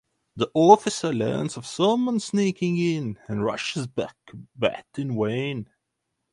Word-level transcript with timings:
The 0.35 0.49
officer 0.55 1.13
learns 1.13 1.57
of 1.57 1.67
someone 1.67 2.19
sneaking 2.19 2.79
in 2.79 3.19
and 3.27 3.45
rushes 3.45 3.85
back 3.85 4.15
but 4.57 4.85
in 4.97 5.15
vain. 5.23 5.69